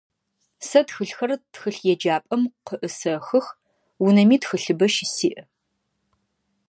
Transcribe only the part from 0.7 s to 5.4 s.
тхылъхэр тхылъеджапӏэм къыӏысэхых, унэми тхылъыбэ щысиӏ.